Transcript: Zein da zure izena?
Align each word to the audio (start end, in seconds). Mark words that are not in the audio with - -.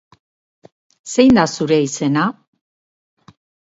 Zein 1.17 1.39
da 1.41 1.45
zure 1.59 1.81
izena? 1.91 2.29